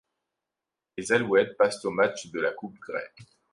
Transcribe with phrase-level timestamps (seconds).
[0.97, 3.13] Les Alouettes passent au match de la coupe Grey.